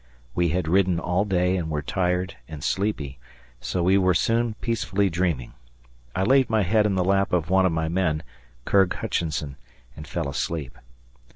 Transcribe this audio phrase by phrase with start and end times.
[0.33, 3.19] We had ridden all day and were tired and sleepy,
[3.59, 5.53] so we were soon peacefully dreaming.
[6.15, 8.23] I laid my head in the lap of one of my men,
[8.65, 9.57] Curg Hutchinson,
[9.95, 10.75] and fell asleep.